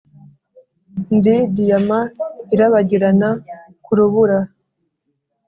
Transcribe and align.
ndi 1.15 1.35
diyama 1.55 1.99
irabagirana 2.53 3.29
ku 3.83 3.91
rubura, 3.97 4.39